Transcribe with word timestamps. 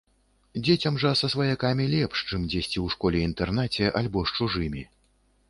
Дзецям 0.67 0.95
жа 1.03 1.11
са 1.19 1.29
сваякамі 1.33 1.85
лепш, 1.93 2.23
чым 2.29 2.49
дзесьці 2.55 2.73
ў 2.73 2.87
школе-інтэрнаце 2.95 3.93
альбо 4.03 4.27
з 4.33 4.41
чужымі. 4.41 4.83